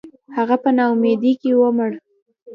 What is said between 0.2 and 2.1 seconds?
•هغه په ناامیدۍ کې ومړ.